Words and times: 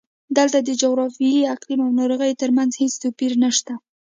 دلته 0.37 0.57
د 0.63 0.69
جغرافیې، 0.81 1.49
اقلیم 1.55 1.79
او 1.85 1.91
ناروغیو 1.99 2.39
ترمنځ 2.41 2.71
هېڅ 2.81 2.93
توپیر 3.03 3.31
نشته. 3.43 3.73